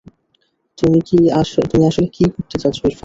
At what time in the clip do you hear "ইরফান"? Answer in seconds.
2.85-2.99